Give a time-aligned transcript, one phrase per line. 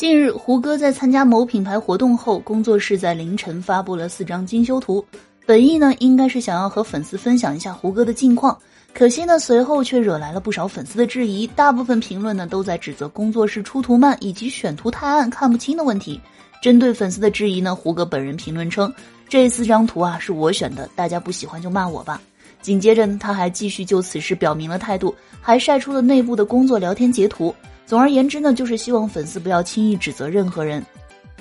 [0.00, 5.04] 近日，胡歌在参加某品牌活动后，工作室在凌晨发布了四张精修图。
[5.44, 8.58] 本意呢，应该是想要和粉丝分享一下胡歌的近况。
[8.94, 11.46] 可惜呢，随后却惹来了不少粉丝的质疑。
[11.48, 16.18] 大部分评论呢，都在指责工作室出图慢以及选图太暗、看不清的问题。
[16.62, 18.90] 针对粉丝的质疑呢，胡歌本人评论称
[19.28, 22.18] ：“这四张图啊，是我选的，大家不喜欢就骂我吧。”
[22.62, 27.54] 紧接着呢，他还继续就此事表明了态度，还晒出了内部的工作聊天截图。
[27.90, 30.80] 总而言之呢，就是希望粉丝不要轻易指责任何人。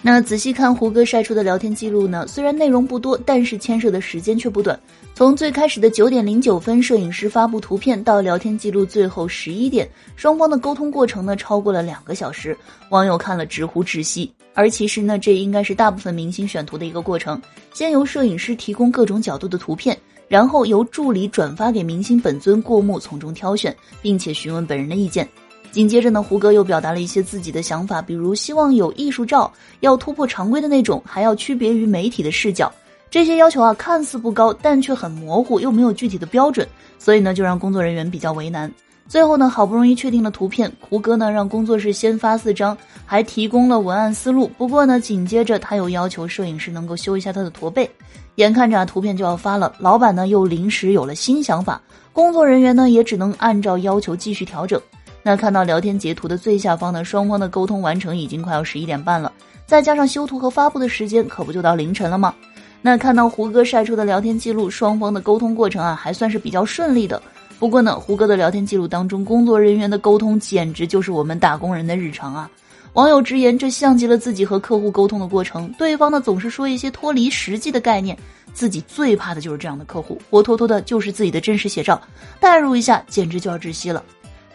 [0.01, 4.79] 那仔细看胡歌晒出的聊天记录呢，虽然内容不多，但是牵涉的时间却不短。
[5.13, 12.57] 从最开始的九点零九分，摄影师发布图片，到聊天记录最后十一点，双方的沟通过程呢，超过了两个小时。
[12.89, 14.33] 网友看了直呼窒息。
[14.55, 17.39] 而其实呢，这应该是大部分明星选图的一个过程：
[17.75, 19.95] 先由摄影师提供各种角度的图片，
[20.27, 25.29] 然后由助理转发给明星本尊过目，从中挑选，并且询问本人的意见。
[25.71, 29.51] 紧接着呢，胡歌又表达了一些自己的想法，比如希望有艺术照，
[29.81, 32.71] 要突破常规的那种，还要区别于媒体的视角。
[33.11, 36.67] 这些要求啊，看似不高，但却很模糊，又没有具体的标准，
[36.97, 38.71] 所以呢，就让工作人员比较为难。
[39.07, 44.47] 最后呢，好不容易确定了图片，胡歌呢让工作室先发四张，还提供了文案思路。
[44.57, 47.89] 不过呢，紧接着他又要求摄影师能够修一下他的驼背。
[48.35, 51.81] 眼看着啊图片就要发了，老板呢又临时有了新想法，
[52.13, 54.79] 工作人员呢也只能按照要求继续调整。
[55.21, 59.31] 那看到聊天截图的最下方呢，双方的沟通完成已经快要十一点半了，
[59.65, 62.33] 再加上修图和发布的时间，可不就到凌晨了吗？
[62.81, 67.21] 那看到胡歌晒出的聊天记录，双方的沟通过程啊，还算是比较顺利的。
[67.59, 72.49] 不过呢，胡歌的聊天记录当中，工作人员的沟通简直就是我们打工人的日常啊。
[72.93, 78.17] 网友直言，这像极了自己和客户沟通的过程，对方呢总是说一些脱离实际的概念，
[78.53, 82.01] 自己最怕的就是这样的客户，活脱脱的就是自己的真实写照，
[82.39, 84.01] 代入一下，简直就要窒息了。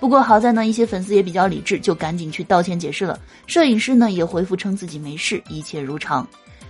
[0.01, 3.19] 不过好在呢，一些粉丝也比较理智，就赶紧去道歉解释了。
[3.47, 6.27] 摄影师呢也回复称自己没事，一切如常。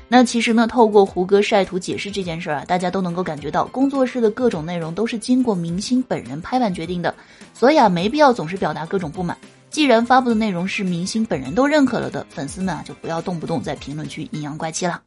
[0.07, 7.13] 那其实呢，透过胡歌晒图解释这件事啊，大家都能够感觉到工作室的各种内容都是经过明星本人拍板决定的，
[7.53, 9.37] 所以啊，没必要总是表达各种不满。
[9.71, 15.01] 既然发布的内容是明星本人都认可了的，粉丝们啊就不要动不动在评论区阴阳怪气了。